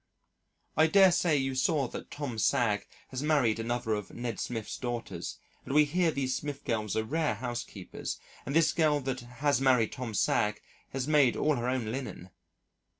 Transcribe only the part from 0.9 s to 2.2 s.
say you saw that